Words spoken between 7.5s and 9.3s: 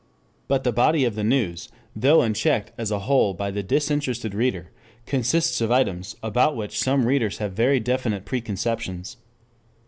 very definite preconceptions.